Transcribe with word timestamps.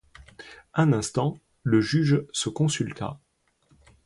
Un 0.73 0.93
instant, 0.93 1.37
le 1.61 1.79
juge 1.79 2.25
se 2.31 2.49
consulta. 2.49 3.19